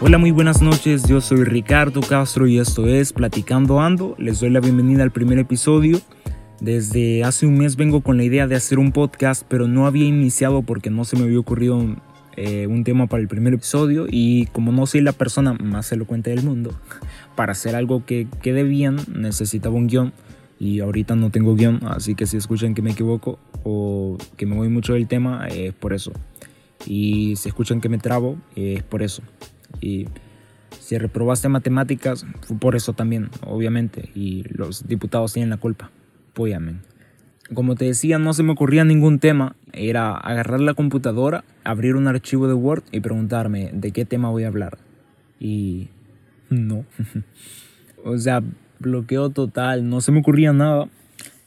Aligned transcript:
Hola, 0.00 0.16
muy 0.16 0.30
buenas 0.30 0.62
noches. 0.62 1.08
Yo 1.08 1.20
soy 1.20 1.42
Ricardo 1.42 2.00
Castro 2.00 2.46
y 2.46 2.60
esto 2.60 2.86
es 2.86 3.12
Platicando 3.12 3.80
Ando. 3.80 4.14
Les 4.16 4.38
doy 4.38 4.48
la 4.48 4.60
bienvenida 4.60 5.02
al 5.02 5.10
primer 5.10 5.40
episodio. 5.40 6.00
Desde 6.60 7.24
hace 7.24 7.46
un 7.46 7.58
mes 7.58 7.74
vengo 7.74 8.00
con 8.00 8.16
la 8.16 8.22
idea 8.22 8.46
de 8.46 8.54
hacer 8.54 8.78
un 8.78 8.92
podcast, 8.92 9.42
pero 9.48 9.66
no 9.66 9.86
había 9.86 10.06
iniciado 10.06 10.62
porque 10.62 10.88
no 10.88 11.04
se 11.04 11.16
me 11.16 11.24
había 11.24 11.40
ocurrido 11.40 11.84
eh, 12.36 12.68
un 12.68 12.84
tema 12.84 13.08
para 13.08 13.22
el 13.22 13.26
primer 13.26 13.54
episodio 13.54 14.06
y 14.08 14.46
como 14.46 14.70
no 14.70 14.86
soy 14.86 15.00
la 15.00 15.10
persona 15.10 15.54
más 15.54 15.90
elocuente 15.90 16.30
del 16.30 16.44
mundo, 16.44 16.70
para 17.34 17.50
hacer 17.50 17.74
algo 17.74 18.06
que 18.06 18.28
quede 18.40 18.62
bien 18.62 18.98
necesitaba 19.12 19.74
un 19.74 19.88
guion 19.88 20.12
y 20.60 20.78
ahorita 20.78 21.16
no 21.16 21.30
tengo 21.30 21.56
guion, 21.56 21.80
así 21.88 22.14
que 22.14 22.26
si 22.26 22.36
escuchan 22.36 22.74
que 22.74 22.82
me 22.82 22.92
equivoco 22.92 23.40
o 23.64 24.16
que 24.36 24.46
me 24.46 24.54
voy 24.54 24.68
mucho 24.68 24.92
del 24.92 25.08
tema, 25.08 25.48
es 25.48 25.74
por 25.74 25.92
eso. 25.92 26.12
Y 26.86 27.34
si 27.34 27.48
escuchan 27.48 27.80
que 27.80 27.88
me 27.88 27.98
trabo, 27.98 28.36
es 28.54 28.84
por 28.84 29.02
eso. 29.02 29.24
Y 29.80 30.06
si 30.80 30.98
reprobaste 30.98 31.48
matemáticas, 31.48 32.26
fue 32.42 32.56
por 32.56 32.76
eso 32.76 32.92
también, 32.92 33.30
obviamente. 33.46 34.10
Y 34.14 34.44
los 34.48 34.86
diputados 34.86 35.32
tienen 35.32 35.50
la 35.50 35.56
culpa. 35.56 35.90
Póyame. 36.34 36.76
Como 37.54 37.74
te 37.74 37.86
decía, 37.86 38.18
no 38.18 38.34
se 38.34 38.42
me 38.42 38.52
ocurría 38.52 38.84
ningún 38.84 39.18
tema. 39.18 39.56
Era 39.72 40.14
agarrar 40.14 40.60
la 40.60 40.74
computadora, 40.74 41.44
abrir 41.64 41.96
un 41.96 42.06
archivo 42.06 42.46
de 42.46 42.54
Word 42.54 42.84
y 42.92 43.00
preguntarme 43.00 43.70
de 43.72 43.92
qué 43.92 44.04
tema 44.04 44.30
voy 44.30 44.44
a 44.44 44.48
hablar. 44.48 44.78
Y 45.40 45.88
no. 46.50 46.84
o 48.04 48.18
sea, 48.18 48.42
bloqueo 48.78 49.30
total, 49.30 49.88
no 49.88 50.00
se 50.00 50.12
me 50.12 50.20
ocurría 50.20 50.52
nada. 50.52 50.88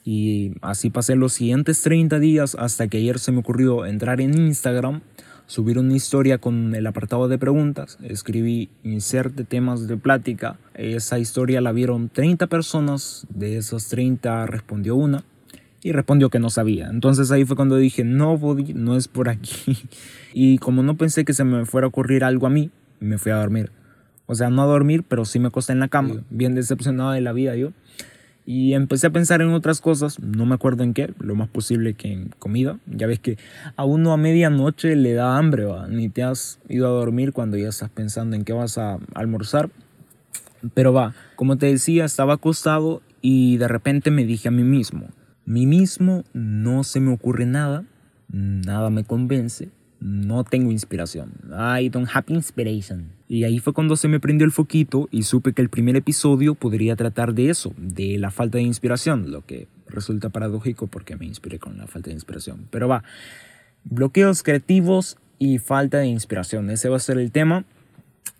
Y 0.03 0.53
así 0.61 0.89
pasé 0.89 1.15
los 1.15 1.33
siguientes 1.33 1.81
30 1.83 2.19
días 2.19 2.55
hasta 2.55 2.87
que 2.87 2.97
ayer 2.97 3.19
se 3.19 3.31
me 3.31 3.39
ocurrió 3.39 3.85
entrar 3.85 4.19
en 4.19 4.35
Instagram 4.35 5.01
subir 5.51 5.77
una 5.77 5.93
historia 5.93 6.37
con 6.37 6.75
el 6.75 6.87
apartado 6.87 7.27
de 7.27 7.37
preguntas. 7.37 7.97
Escribí 8.01 8.69
inserte 8.83 9.43
temas 9.43 9.85
de 9.85 9.97
plática. 9.97 10.57
Esa 10.75 11.19
historia 11.19 11.59
la 11.59 11.73
vieron 11.73 12.07
30 12.07 12.47
personas. 12.47 13.27
De 13.27 13.57
esas 13.57 13.89
30 13.89 14.45
respondió 14.45 14.95
una 14.95 15.25
y 15.83 15.91
respondió 15.91 16.29
que 16.29 16.39
no 16.39 16.49
sabía. 16.49 16.87
Entonces 16.87 17.31
ahí 17.31 17.43
fue 17.43 17.57
cuando 17.57 17.75
dije, 17.75 18.05
no, 18.05 18.37
body, 18.37 18.73
no 18.73 18.95
es 18.95 19.09
por 19.09 19.27
aquí. 19.27 19.77
Y 20.33 20.57
como 20.59 20.83
no 20.83 20.95
pensé 20.95 21.25
que 21.25 21.33
se 21.33 21.43
me 21.43 21.65
fuera 21.65 21.83
a 21.83 21.89
ocurrir 21.89 22.23
algo 22.23 22.47
a 22.47 22.49
mí, 22.49 22.71
me 23.01 23.17
fui 23.17 23.33
a 23.33 23.35
dormir. 23.35 23.71
O 24.27 24.35
sea, 24.35 24.49
no 24.49 24.61
a 24.61 24.65
dormir, 24.65 25.03
pero 25.05 25.25
sí 25.25 25.39
me 25.39 25.49
acosté 25.49 25.73
en 25.73 25.81
la 25.81 25.89
cama, 25.89 26.23
bien 26.29 26.55
decepcionado 26.55 27.11
de 27.11 27.19
la 27.19 27.33
vida 27.33 27.57
yo. 27.57 27.73
Y 28.45 28.73
empecé 28.73 29.07
a 29.07 29.11
pensar 29.11 29.41
en 29.41 29.49
otras 29.49 29.81
cosas, 29.81 30.19
no 30.19 30.45
me 30.45 30.55
acuerdo 30.55 30.83
en 30.83 30.93
qué, 30.93 31.13
lo 31.19 31.35
más 31.35 31.47
posible 31.47 31.93
que 31.93 32.11
en 32.11 32.29
comida. 32.39 32.79
Ya 32.87 33.07
ves 33.07 33.19
que 33.19 33.37
a 33.75 33.85
uno 33.85 34.13
a 34.13 34.17
medianoche 34.17 34.95
le 34.95 35.13
da 35.13 35.37
hambre, 35.37 35.65
¿va? 35.65 35.87
ni 35.87 36.09
te 36.09 36.23
has 36.23 36.59
ido 36.67 36.87
a 36.87 36.91
dormir 36.91 37.33
cuando 37.33 37.57
ya 37.57 37.69
estás 37.69 37.89
pensando 37.89 38.35
en 38.35 38.43
qué 38.43 38.53
vas 38.53 38.77
a 38.77 38.97
almorzar. 39.13 39.69
Pero 40.73 40.93
va, 40.93 41.13
como 41.35 41.57
te 41.57 41.67
decía, 41.67 42.05
estaba 42.05 42.35
acostado 42.35 43.01
y 43.21 43.57
de 43.57 43.67
repente 43.67 44.11
me 44.11 44.25
dije 44.25 44.47
a 44.47 44.51
mí 44.51 44.63
mismo, 44.63 45.07
mí 45.45 45.65
mismo 45.65 46.23
no 46.33 46.83
se 46.83 46.99
me 46.99 47.11
ocurre 47.11 47.45
nada, 47.45 47.83
nada 48.29 48.89
me 48.89 49.03
convence, 49.03 49.69
no 49.99 50.43
tengo 50.43 50.71
inspiración. 50.71 51.31
I 51.51 51.89
don't 51.89 52.09
have 52.13 52.25
inspiration. 52.33 53.11
Y 53.31 53.45
ahí 53.45 53.59
fue 53.59 53.71
cuando 53.71 53.95
se 53.95 54.09
me 54.09 54.19
prendió 54.19 54.43
el 54.43 54.51
foquito 54.51 55.07
y 55.09 55.23
supe 55.23 55.53
que 55.53 55.61
el 55.61 55.69
primer 55.69 55.95
episodio 55.95 56.53
podría 56.53 56.97
tratar 56.97 57.33
de 57.33 57.49
eso, 57.49 57.73
de 57.77 58.17
la 58.17 58.29
falta 58.29 58.57
de 58.57 58.65
inspiración, 58.65 59.31
lo 59.31 59.45
que 59.45 59.69
resulta 59.87 60.27
paradójico 60.27 60.87
porque 60.87 61.15
me 61.15 61.27
inspiré 61.27 61.57
con 61.57 61.77
la 61.77 61.87
falta 61.87 62.09
de 62.09 62.15
inspiración. 62.15 62.67
Pero 62.71 62.89
va, 62.89 63.05
bloqueos 63.85 64.43
creativos 64.43 65.15
y 65.39 65.59
falta 65.59 65.99
de 65.99 66.07
inspiración. 66.07 66.69
Ese 66.69 66.89
va 66.89 66.97
a 66.97 66.99
ser 66.99 67.19
el 67.19 67.31
tema. 67.31 67.63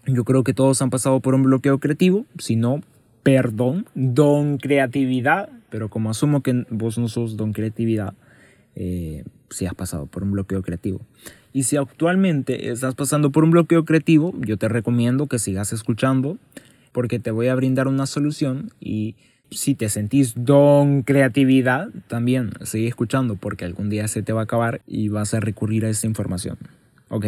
Yo 0.08 0.25
creo 0.25 0.44
que 0.44 0.53
todos 0.53 0.81
han 0.81 0.89
pasado 0.89 1.22
por 1.22 1.36
un 1.36 1.44
bloqueo 1.44 1.80
creativo, 1.80 2.25
si 2.38 2.58
no, 2.58 2.81
perdón, 3.24 3.85
don 3.96 4.57
creatividad, 4.57 5.47
pero 5.69 5.88
como 5.88 6.09
asumo 6.09 6.44
que 6.44 6.66
vos 6.69 6.97
no 6.97 7.07
sos 7.07 7.38
don 7.38 7.53
creatividad, 7.53 8.13
eh, 8.75 9.24
si 9.51 9.66
has 9.66 9.75
pasado 9.75 10.07
por 10.07 10.23
un 10.23 10.31
bloqueo 10.31 10.62
creativo. 10.62 11.01
Y 11.53 11.63
si 11.63 11.78
actualmente 11.78 12.72
estás 12.72 12.95
pasando 12.95 13.31
por 13.31 13.44
un 13.44 13.51
bloqueo 13.51 13.85
creativo, 13.85 14.34
yo 14.39 14.57
te 14.57 14.67
recomiendo 14.67 15.28
que 15.28 15.38
sigas 15.38 15.73
escuchando 15.73 16.38
porque 16.91 17.19
te 17.19 17.31
voy 17.31 17.47
a 17.47 17.56
brindar 17.56 17.88
una 17.88 18.06
solución 18.06 18.72
y 18.79 19.16
si 19.51 19.75
te 19.75 19.89
sentís 19.89 20.34
don 20.35 21.03
creatividad, 21.03 21.89
también 22.07 22.51
sigue 22.63 22.88
escuchando 22.88 23.35
porque 23.35 23.66
algún 23.66 23.89
día 23.89 24.07
se 24.07 24.23
te 24.23 24.34
va 24.34 24.41
a 24.41 24.44
acabar 24.45 24.81
y 24.88 25.09
vas 25.09 25.34
a 25.34 25.41
recurrir 25.41 25.85
a 25.85 25.89
esta 25.89 26.07
información. 26.07 26.57
Ok, 27.09 27.25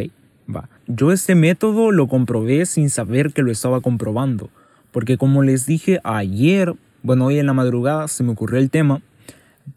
va. 0.54 0.70
Yo 0.88 1.12
este 1.12 1.36
método 1.36 1.92
lo 1.92 2.08
comprobé 2.08 2.66
sin 2.66 2.90
saber 2.90 3.34
que 3.34 3.42
lo 3.42 3.52
estaba 3.52 3.82
comprobando 3.82 4.50
porque 4.94 5.18
como 5.18 5.44
les 5.44 5.66
dije 5.66 6.00
ayer, 6.04 6.76
bueno, 7.02 7.26
hoy 7.26 7.40
en 7.40 7.48
la 7.48 7.54
madrugada 7.54 8.08
se 8.08 8.24
me 8.24 8.32
ocurrió 8.32 8.60
el 8.60 8.70
tema 8.70 9.02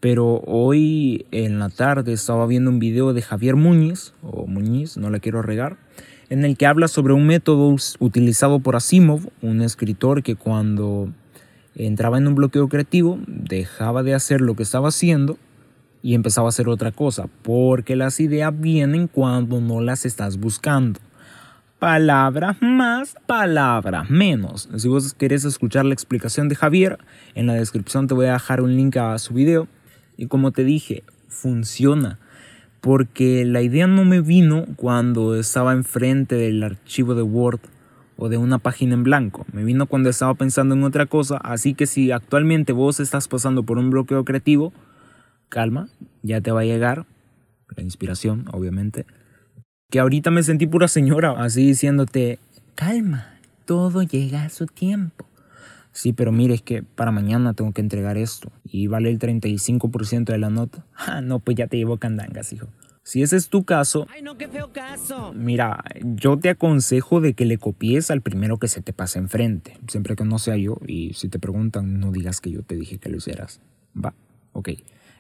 pero 0.01 0.43
hoy 0.47 1.27
en 1.31 1.59
la 1.59 1.69
tarde 1.69 2.13
estaba 2.13 2.47
viendo 2.47 2.71
un 2.71 2.79
video 2.79 3.13
de 3.13 3.23
Javier 3.23 3.57
Muñiz, 3.57 4.15
o 4.23 4.47
Muñiz, 4.47 4.97
no 4.97 5.11
le 5.11 5.21
quiero 5.21 5.43
regar, 5.43 5.77
en 6.29 6.45
el 6.45 6.57
que 6.57 6.67
habla 6.67 6.89
sobre 6.89 7.13
un 7.13 7.27
método 7.27 7.75
utilizado 7.99 8.59
por 8.61 8.77
Asimov, 8.77 9.31
un 9.43 9.63
escritor 9.63 10.23
que 10.23 10.35
cuando 10.35 11.13
entraba 11.77 12.19
en 12.19 12.27
un 12.27 12.35
bloqueo 12.35 12.69
creativo 12.69 13.19
dejaba 13.27 14.03
de 14.03 14.15
hacer 14.15 14.41
lo 14.41 14.57
que 14.57 14.63
estaba 14.63 14.89
haciendo 14.89 15.39
y 16.03 16.15
empezaba 16.15 16.49
a 16.49 16.51
hacer 16.51 16.69
otra 16.69 16.93
cosa, 16.93 17.29
porque 17.43 17.97
las 17.97 18.21
ideas 18.21 18.53
vienen 18.59 19.09
cuando 19.09 19.61
no 19.61 19.81
las 19.81 20.07
estás 20.07 20.39
buscando. 20.39 21.01
Palabras 21.79 22.57
más, 22.63 23.17
palabras 23.27 24.09
menos. 24.09 24.69
Si 24.77 24.89
vos 24.89 25.13
querés 25.13 25.45
escuchar 25.45 25.85
la 25.85 25.93
explicación 25.93 26.49
de 26.49 26.55
Javier, 26.55 26.99
en 27.35 27.47
la 27.47 27.55
descripción 27.55 28.07
te 28.07 28.15
voy 28.15 28.27
a 28.27 28.33
dejar 28.33 28.63
un 28.63 28.75
link 28.77 28.97
a 28.97 29.19
su 29.19 29.35
video. 29.35 29.69
Y 30.17 30.27
como 30.27 30.53
te 30.53 30.65
dije, 30.65 31.03
funciona. 31.29 32.19
Porque 32.81 33.45
la 33.45 33.63
idea 33.63 33.87
no 33.87 34.05
me 34.05 34.21
vino 34.21 34.65
cuando 34.77 35.35
estaba 35.35 35.73
enfrente 35.73 36.37
del 36.37 36.63
archivo 36.63 37.15
de 37.15 37.23
Word 37.23 37.61
o 38.17 38.29
de 38.29 38.37
una 38.39 38.59
página 38.59 38.95
en 38.95 39.03
blanco. 39.03 39.45
Me 39.53 39.65
vino 39.65 39.87
cuando 39.87 40.09
estaba 40.09 40.35
pensando 40.35 40.75
en 40.75 40.85
otra 40.85 41.07
cosa. 41.07 41.37
Así 41.39 41.75
que 41.75 41.87
si 41.87 42.13
actualmente 42.13 42.73
vos 42.73 43.01
estás 43.01 43.29
pasando 43.29 43.63
por 43.63 43.79
un 43.79 43.91
bloqueo 43.91 44.25
creativo, 44.25 44.73
calma, 45.49 45.89
ya 46.23 46.41
te 46.41 46.51
va 46.51 46.61
a 46.61 46.65
llegar 46.65 47.07
la 47.75 47.83
inspiración, 47.83 48.47
obviamente. 48.53 49.07
Que 49.91 50.01
ahorita 50.01 50.31
me 50.31 50.43
sentí 50.43 50.67
pura 50.67 50.89
señora, 50.89 51.33
así 51.33 51.67
diciéndote, 51.67 52.39
calma, 52.75 53.39
todo 53.65 54.03
llega 54.03 54.45
a 54.45 54.49
su 54.49 54.67
tiempo. 54.67 55.27
Sí, 55.97 56.13
pero 56.13 56.31
mire, 56.31 56.53
es 56.53 56.61
que 56.61 56.83
para 56.83 57.11
mañana 57.11 57.55
tengo 57.55 57.73
que 57.73 57.81
entregar 57.81 58.19
esto 58.19 58.53
y 58.65 58.87
vale 58.87 59.09
el 59.09 59.19
35% 59.19 60.25
de 60.27 60.37
la 60.37 60.51
nota. 60.51 60.85
Ah, 60.95 61.23
no, 61.23 61.39
pues 61.39 61.57
ya 61.57 61.69
te 61.69 61.79
llevo 61.79 61.97
candangas, 61.97 62.53
hijo. 62.53 62.67
Si 63.03 63.23
ese 63.23 63.37
es 63.37 63.49
tu 63.49 63.65
caso, 63.65 64.07
Ay, 64.15 64.21
no, 64.21 64.37
qué 64.37 64.47
feo 64.47 64.73
caso. 64.75 65.33
mira, 65.35 65.83
yo 66.03 66.37
te 66.37 66.51
aconsejo 66.51 67.23
de 67.23 67.33
que 67.33 67.47
le 67.47 67.57
copies 67.57 68.11
al 68.11 68.21
primero 68.21 68.59
que 68.59 68.69
se 68.69 68.83
te 68.83 68.93
pase 68.93 69.19
enfrente, 69.19 69.79
siempre 69.89 70.17
que 70.17 70.25
no 70.25 70.39
sea 70.39 70.59
yo. 70.59 70.77
Y 70.87 71.15
si 71.15 71.31
te 71.31 71.39
preguntan, 71.39 71.99
no 71.99 72.13
digas 72.13 72.43
que 72.43 72.51
yo 72.51 72.63
te 72.63 72.75
dije 72.77 72.99
que 72.99 73.09
lo 73.09 73.17
hicieras. 73.17 73.63
Va, 73.97 74.13
ok. 74.53 74.71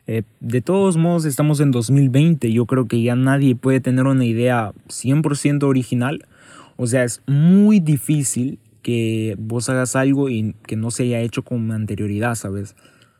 Eh, 0.08 0.24
de 0.40 0.60
todos 0.60 0.98
modos, 0.98 1.24
estamos 1.24 1.60
en 1.60 1.70
2020. 1.70 2.52
Yo 2.52 2.66
creo 2.66 2.86
que 2.86 3.00
ya 3.00 3.16
nadie 3.16 3.54
puede 3.54 3.80
tener 3.80 4.04
una 4.04 4.26
idea 4.26 4.72
100% 4.88 5.62
original. 5.62 6.26
O 6.76 6.86
sea, 6.86 7.04
es 7.04 7.22
muy 7.26 7.80
difícil 7.80 8.58
que 8.86 9.34
vos 9.36 9.68
hagas 9.68 9.96
algo 9.96 10.28
y 10.28 10.54
que 10.64 10.76
no 10.76 10.92
se 10.92 11.02
haya 11.02 11.18
hecho 11.18 11.42
con 11.42 11.72
anterioridad, 11.72 12.36
¿sabes? 12.36 12.76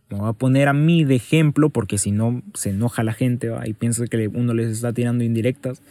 Me 0.08 0.16
voy 0.16 0.28
a 0.28 0.32
poner 0.32 0.68
a 0.68 0.72
mí 0.72 1.02
de 1.02 1.16
ejemplo 1.16 1.70
porque 1.70 1.98
si 1.98 2.12
no 2.12 2.44
se 2.54 2.70
enoja 2.70 3.02
la 3.02 3.12
gente 3.12 3.50
y 3.64 3.72
piensa 3.72 4.06
que 4.06 4.28
uno 4.28 4.54
les 4.54 4.68
está 4.68 4.92
tirando 4.92 5.24
indirectas. 5.24 5.82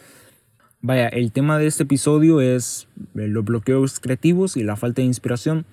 Vaya, 0.80 1.08
el 1.08 1.30
tema 1.30 1.58
de 1.58 1.66
este 1.66 1.82
episodio 1.82 2.40
es 2.40 2.88
eh, 3.16 3.28
los 3.28 3.44
bloqueos 3.44 4.00
creativos 4.00 4.56
y 4.56 4.64
la 4.64 4.76
falta 4.76 5.02
de 5.02 5.08
inspiración. 5.08 5.66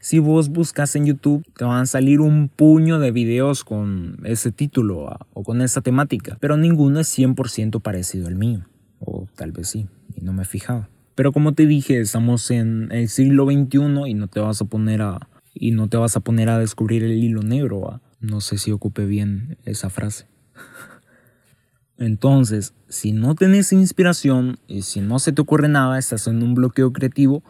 Si 0.00 0.18
vos 0.18 0.48
buscas 0.48 0.96
en 0.96 1.04
YouTube, 1.04 1.44
te 1.58 1.66
van 1.66 1.82
a 1.82 1.86
salir 1.86 2.22
un 2.22 2.48
puño 2.48 2.98
de 3.00 3.10
videos 3.10 3.64
con 3.64 4.18
ese 4.24 4.50
título 4.50 5.14
o 5.34 5.42
con 5.42 5.60
esa 5.60 5.82
temática, 5.82 6.38
pero 6.40 6.56
ninguno 6.56 7.00
es 7.00 7.18
100% 7.18 7.82
parecido 7.82 8.28
al 8.28 8.36
mío. 8.36 8.64
O 8.98 9.28
tal 9.36 9.52
vez 9.52 9.68
sí, 9.68 9.88
y 10.16 10.22
no 10.22 10.32
me 10.32 10.44
he 10.44 10.46
fijado. 10.46 10.88
Pero 11.16 11.32
como 11.32 11.54
te 11.54 11.66
dije, 11.66 11.98
estamos 11.98 12.50
en 12.50 12.92
el 12.92 13.08
siglo 13.08 13.46
XXI 13.46 13.78
y 14.06 14.14
no 14.14 14.28
te 14.28 14.38
vas 14.38 14.60
a 14.60 14.66
poner 14.66 15.00
a, 15.00 15.28
y 15.54 15.70
no 15.70 15.88
te 15.88 15.96
vas 15.96 16.14
a, 16.14 16.20
poner 16.20 16.50
a 16.50 16.58
descubrir 16.58 17.02
el 17.02 17.12
hilo 17.12 17.42
negro. 17.42 18.02
No 18.20 18.42
sé 18.42 18.58
si 18.58 18.70
ocupe 18.70 19.06
bien 19.06 19.56
esa 19.64 19.88
frase. 19.88 20.26
Entonces, 21.98 22.74
si 22.88 23.12
no 23.12 23.34
tenés 23.34 23.72
inspiración 23.72 24.58
y 24.68 24.82
si 24.82 25.00
no 25.00 25.18
se 25.18 25.32
te 25.32 25.40
ocurre 25.40 25.68
nada, 25.68 25.98
estás 25.98 26.26
en 26.26 26.42
un 26.42 26.54
bloqueo 26.54 26.92
creativo, 26.92 27.42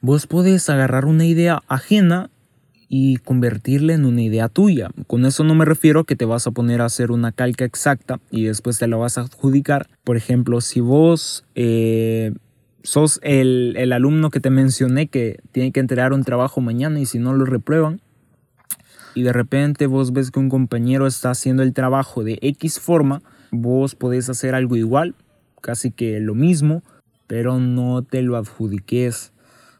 vos 0.00 0.26
podés 0.26 0.68
agarrar 0.68 1.04
una 1.04 1.24
idea 1.24 1.62
ajena 1.68 2.30
y 2.88 3.18
convertirla 3.18 3.92
en 3.92 4.06
una 4.06 4.22
idea 4.22 4.48
tuya. 4.48 4.90
Con 5.06 5.24
eso 5.24 5.44
no 5.44 5.54
me 5.54 5.64
refiero 5.64 6.00
a 6.00 6.04
que 6.04 6.16
te 6.16 6.24
vas 6.24 6.48
a 6.48 6.50
poner 6.50 6.80
a 6.80 6.86
hacer 6.86 7.12
una 7.12 7.30
calca 7.30 7.64
exacta 7.64 8.18
y 8.32 8.46
después 8.46 8.78
te 8.78 8.88
la 8.88 8.96
vas 8.96 9.18
a 9.18 9.20
adjudicar. 9.20 9.88
Por 10.02 10.16
ejemplo, 10.16 10.60
si 10.60 10.80
vos 10.80 11.44
eh, 11.54 12.32
sos 12.82 13.20
el, 13.22 13.74
el 13.76 13.92
alumno 13.92 14.30
que 14.30 14.40
te 14.40 14.50
mencioné 14.50 15.08
que 15.08 15.40
tiene 15.52 15.72
que 15.72 15.80
entregar 15.80 16.12
un 16.12 16.24
trabajo 16.24 16.60
mañana 16.60 17.00
y 17.00 17.06
si 17.06 17.18
no 17.18 17.34
lo 17.34 17.44
reprueban, 17.44 18.00
y 19.14 19.22
de 19.22 19.32
repente 19.32 19.86
vos 19.86 20.12
ves 20.12 20.30
que 20.30 20.38
un 20.38 20.48
compañero 20.48 21.06
está 21.06 21.30
haciendo 21.30 21.62
el 21.62 21.72
trabajo 21.72 22.22
de 22.22 22.38
X 22.40 22.78
forma, 22.78 23.20
vos 23.50 23.94
podés 23.94 24.28
hacer 24.28 24.54
algo 24.54 24.76
igual, 24.76 25.14
casi 25.60 25.90
que 25.90 26.20
lo 26.20 26.34
mismo, 26.34 26.82
pero 27.26 27.58
no 27.58 28.02
te 28.02 28.22
lo 28.22 28.36
adjudiques, 28.36 29.32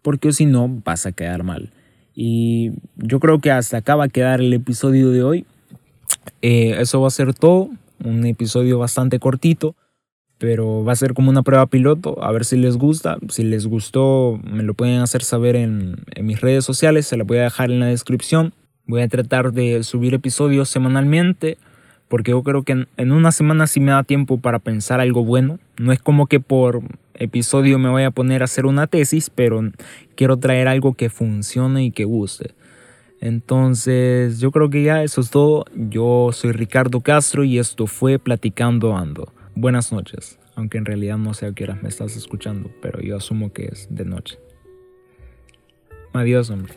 porque 0.02 0.32
si 0.32 0.46
no 0.46 0.68
vas 0.84 1.06
a 1.06 1.12
quedar 1.12 1.44
mal. 1.44 1.70
Y 2.14 2.72
yo 2.96 3.20
creo 3.20 3.38
que 3.38 3.52
hasta 3.52 3.76
acá 3.76 3.94
va 3.94 4.04
a 4.04 4.08
quedar 4.08 4.40
el 4.40 4.52
episodio 4.52 5.10
de 5.10 5.22
hoy. 5.22 5.46
Eh, 6.42 6.74
eso 6.80 7.00
va 7.00 7.06
a 7.06 7.12
ser 7.12 7.32
todo, 7.32 7.70
un 8.04 8.26
episodio 8.26 8.78
bastante 8.78 9.20
cortito, 9.20 9.76
pero 10.38 10.85
va 10.85 10.93
a 10.93 10.96
ser 10.96 11.14
como 11.14 11.31
una 11.31 11.43
prueba 11.43 11.67
piloto, 11.67 12.23
a 12.23 12.32
ver 12.32 12.44
si 12.44 12.56
les 12.56 12.76
gusta. 12.76 13.19
Si 13.29 13.43
les 13.43 13.67
gustó, 13.67 14.40
me 14.44 14.62
lo 14.62 14.75
pueden 14.75 15.00
hacer 15.00 15.23
saber 15.23 15.56
en, 15.56 15.96
en 16.14 16.26
mis 16.26 16.40
redes 16.40 16.64
sociales, 16.64 17.06
se 17.06 17.17
la 17.17 17.25
voy 17.25 17.38
a 17.38 17.44
dejar 17.44 17.70
en 17.70 17.81
la 17.81 17.87
descripción. 17.87 18.55
Voy 18.87 19.02
a 19.02 19.08
tratar 19.08 19.52
de 19.52 19.82
subir 19.82 20.14
episodios 20.14 20.69
semanalmente 20.69 21.58
porque 22.08 22.31
yo 22.31 22.43
creo 22.43 22.62
que 22.62 22.87
en, 22.96 23.12
una 23.12 23.32
semana 23.32 23.67
sí 23.67 23.81
me 23.81 23.93
da 23.93 24.02
tiempo 24.02 24.38
para 24.38 24.58
pensar 24.58 25.00
algo 25.00 25.25
bueno. 25.25 25.58
No 25.79 25.93
es 25.93 26.00
como 26.00 26.26
que 26.26 26.41
por 26.41 26.81
episodio 27.14 27.79
me 27.79 27.91
voy 27.91 28.05
a 28.05 28.11
poner 28.11 28.43
a 28.43 28.46
hacer 28.46 28.67
una 28.67 28.87
tesis, 28.87 29.31
pero 29.31 29.61
quiero 30.14 30.38
traer 30.38 30.69
algo 30.69 30.94
que 30.94 31.11
funcione 31.11 31.84
y 31.84 31.91
que 31.91 32.05
guste. 32.05 32.55
Entonces, 33.20 34.41
yo 34.41 34.50
creo 34.52 34.70
que 34.70 34.82
ya 34.82 35.02
eso 35.02 35.20
es 35.20 35.31
todo. 35.31 35.64
Yo 35.75 36.31
soy 36.32 36.52
Ricardo 36.52 37.00
Castro 37.00 37.44
y 37.44 37.58
esto 37.58 37.87
fue 37.87 38.19
Platicando 38.19 38.96
Ando. 38.96 39.32
Buenas 39.60 39.90
noches, 39.90 40.38
aunque 40.55 40.78
en 40.78 40.84
realidad 40.84 41.19
no 41.19 41.34
sé 41.34 41.46
a 41.46 41.52
qué 41.52 41.66
me 41.82 41.88
estás 41.88 42.16
escuchando, 42.16 42.70
pero 42.81 43.00
yo 43.00 43.16
asumo 43.16 43.52
que 43.52 43.64
es 43.64 43.88
de 43.90 44.05
noche. 44.05 44.38
Adiós, 46.12 46.49
hombre. 46.50 46.75